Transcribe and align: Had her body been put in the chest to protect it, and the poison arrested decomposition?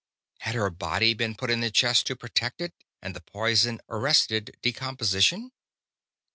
Had 0.39 0.55
her 0.55 0.71
body 0.71 1.13
been 1.13 1.35
put 1.35 1.51
in 1.51 1.59
the 1.61 1.69
chest 1.69 2.07
to 2.07 2.15
protect 2.15 2.59
it, 2.59 2.73
and 3.03 3.15
the 3.15 3.21
poison 3.21 3.79
arrested 3.87 4.57
decomposition? 4.63 5.51